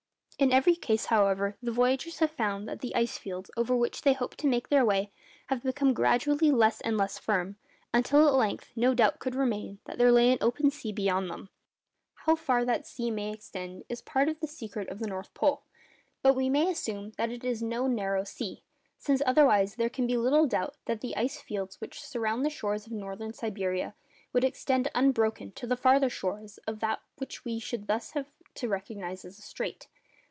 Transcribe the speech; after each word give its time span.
In 0.39 0.51
every 0.51 0.73
case, 0.75 1.05
however, 1.05 1.55
the 1.61 1.69
voyagers 1.71 2.17
have 2.17 2.31
found 2.31 2.67
that 2.67 2.79
the 2.81 2.95
ice 2.95 3.15
fields, 3.15 3.51
over 3.55 3.75
which 3.75 4.01
they 4.01 4.13
hoped 4.13 4.39
to 4.39 4.47
make 4.47 4.69
their 4.69 4.83
way, 4.83 5.11
have 5.49 5.61
become 5.61 5.93
gradually 5.93 6.49
less 6.49 6.81
and 6.81 6.97
less 6.97 7.19
firm, 7.19 7.57
until 7.93 8.27
at 8.27 8.33
length 8.33 8.71
no 8.75 8.95
doubt 8.95 9.19
could 9.19 9.35
remain 9.35 9.77
that 9.85 9.99
there 9.99 10.11
lay 10.11 10.31
an 10.31 10.39
open 10.41 10.71
sea 10.71 10.91
beyond 10.91 11.29
them. 11.29 11.49
How 12.25 12.35
far 12.35 12.65
that 12.65 12.87
sea 12.87 13.11
may 13.11 13.31
extend 13.31 13.83
is 13.87 13.99
a 14.01 14.03
part 14.03 14.29
of 14.29 14.39
the 14.39 14.47
secret 14.47 14.89
of 14.89 14.97
the 14.97 15.05
North 15.05 15.31
Pole; 15.35 15.61
but 16.23 16.35
we 16.35 16.49
may 16.49 16.71
assume 16.71 17.11
that 17.17 17.29
it 17.29 17.43
is 17.45 17.61
no 17.61 17.85
narrow 17.85 18.23
sea, 18.23 18.63
since 18.97 19.21
otherwise 19.27 19.75
there 19.75 19.89
can 19.91 20.07
be 20.07 20.17
little 20.17 20.47
doubt 20.47 20.75
that 20.85 21.01
the 21.01 21.15
ice 21.15 21.39
fields 21.39 21.79
which 21.79 22.01
surround 22.01 22.43
the 22.43 22.49
shores 22.49 22.87
of 22.87 22.93
Northern 22.93 23.31
Siberia 23.31 23.93
would 24.33 24.43
extend 24.43 24.89
unbroken 24.95 25.51
to 25.51 25.67
the 25.67 25.77
farther 25.77 26.09
shores 26.09 26.57
of 26.65 26.81
what 26.81 27.45
we 27.45 27.59
should 27.59 27.85
thus 27.85 28.13
have 28.13 28.31
to 28.55 28.67
recognise 28.67 29.23
as 29.23 29.37
a 29.37 29.43
strait. 29.43 29.87